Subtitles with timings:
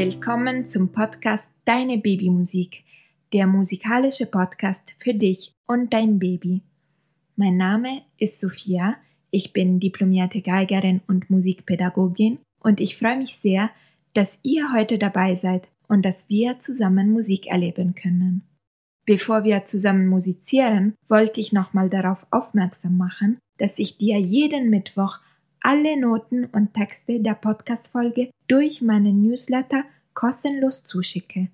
[0.00, 2.84] Willkommen zum Podcast Deine Babymusik,
[3.32, 6.62] der musikalische Podcast für dich und dein Baby.
[7.34, 8.94] Mein Name ist Sophia,
[9.32, 13.70] ich bin diplomierte Geigerin und Musikpädagogin und ich freue mich sehr,
[14.14, 18.44] dass ihr heute dabei seid und dass wir zusammen Musik erleben können.
[19.04, 25.18] Bevor wir zusammen musizieren, wollte ich nochmal darauf aufmerksam machen, dass ich dir jeden Mittwoch
[25.60, 31.48] alle Noten und Texte der Podcast-Folge durch meinen Newsletter kostenlos zuschicke.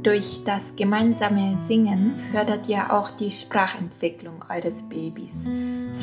[0.03, 5.33] Durch das gemeinsame Singen fördert ihr auch die Sprachentwicklung eures Babys.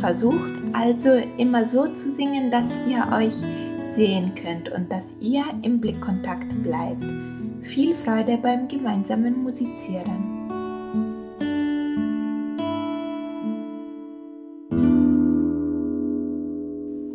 [0.01, 3.37] Versucht also immer so zu singen, dass ihr euch
[3.95, 7.32] sehen könnt und dass ihr im Blickkontakt bleibt.
[7.63, 10.43] Viel Freude beim gemeinsamen Musizieren.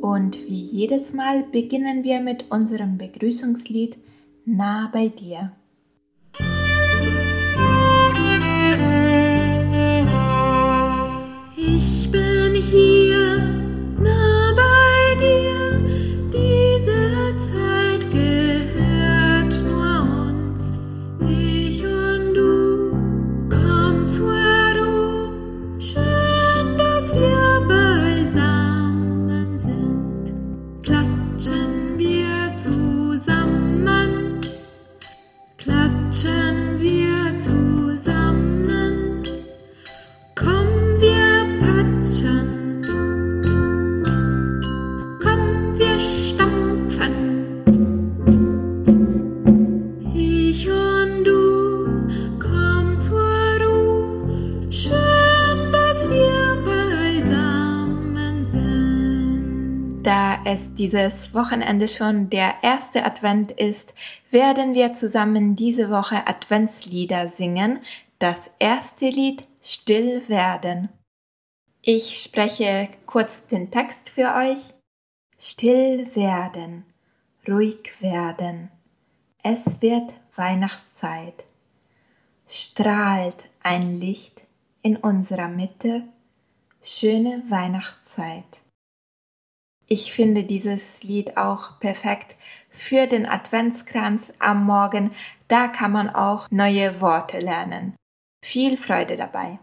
[0.01, 3.97] Und wie jedes Mal beginnen wir mit unserem Begrüßungslied
[4.45, 5.51] Nah bei dir.
[11.57, 11.96] Ich
[60.47, 63.93] es dieses Wochenende schon der erste Advent ist,
[64.31, 67.81] werden wir zusammen diese Woche Adventslieder singen.
[68.17, 70.87] Das erste Lied Still werden.
[71.81, 74.73] Ich spreche kurz den Text für euch.
[75.37, 76.85] Still werden,
[77.45, 78.71] ruhig werden.
[79.43, 81.43] Es wird Weihnachtszeit.
[82.47, 84.43] Strahlt ein Licht
[84.81, 86.03] in unserer Mitte.
[86.81, 88.61] Schöne Weihnachtszeit.
[89.87, 92.35] Ich finde dieses Lied auch perfekt
[92.69, 95.15] für den Adventskranz am Morgen.
[95.47, 97.95] Da kann man auch neue Worte lernen.
[98.43, 99.59] Viel Freude dabei.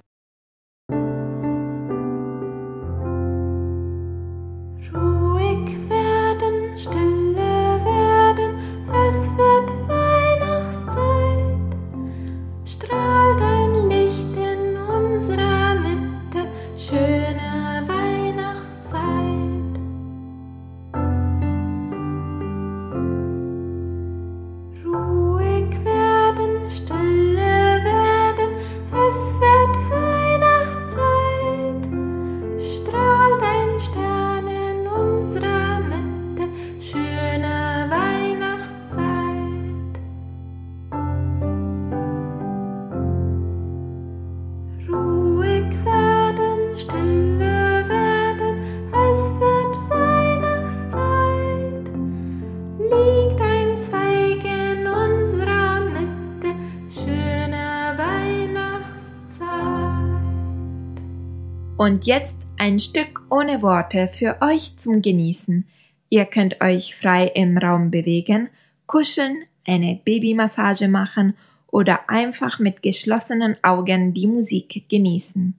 [61.76, 65.66] Und jetzt ein Stück ohne Worte für euch zum Genießen.
[66.08, 68.48] Ihr könnt euch frei im Raum bewegen,
[68.86, 71.36] kuscheln, eine Babymassage machen
[71.66, 75.58] oder einfach mit geschlossenen Augen die Musik genießen.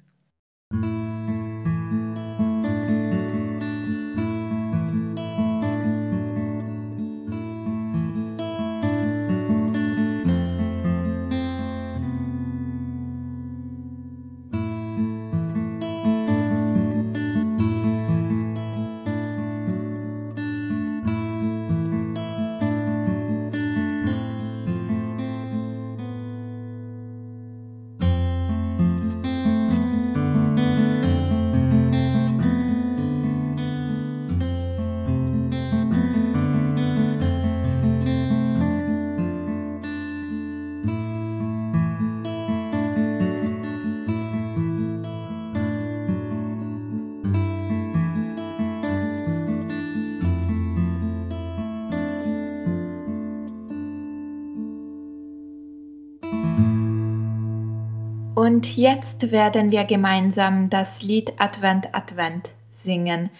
[58.45, 62.49] Und jetzt werden wir gemeinsam das Lied Advent Advent
[62.83, 63.31] singen.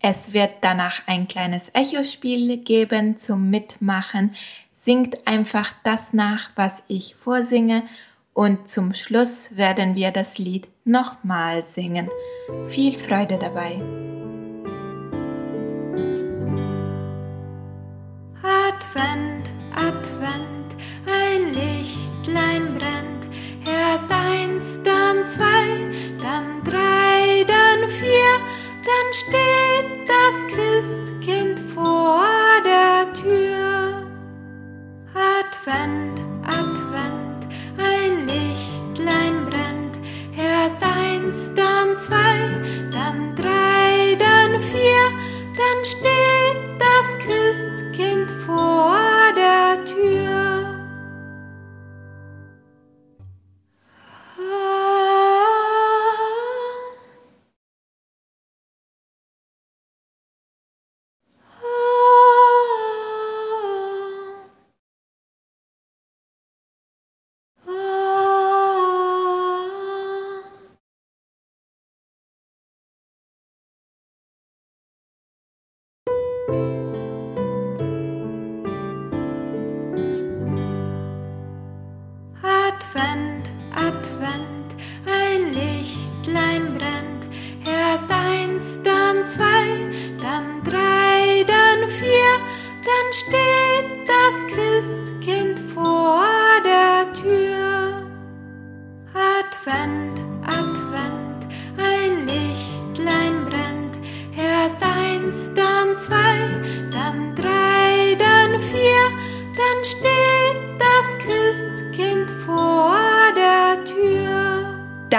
[0.00, 4.34] Es wird danach ein kleines Echospiel geben zum Mitmachen.
[4.82, 7.84] Singt einfach das nach, was ich vorsinge
[8.34, 12.10] und zum Schluss werden wir das Lied nochmal singen.
[12.70, 13.80] Viel Freude dabei.
[18.42, 19.27] Advent,
[35.78, 36.17] Advent,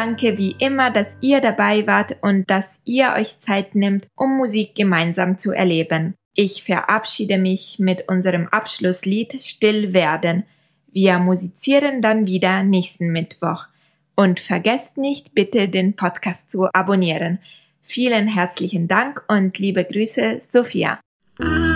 [0.01, 4.73] Danke wie immer, dass ihr dabei wart und dass ihr euch Zeit nimmt, um Musik
[4.73, 6.13] gemeinsam zu erleben.
[6.33, 10.45] Ich verabschiede mich mit unserem Abschlusslied Still werden.
[10.87, 13.65] Wir musizieren dann wieder nächsten Mittwoch.
[14.15, 17.39] Und vergesst nicht, bitte den Podcast zu abonnieren.
[17.81, 21.01] Vielen herzlichen Dank und liebe Grüße, Sophia.
[21.39, 21.69] Advent,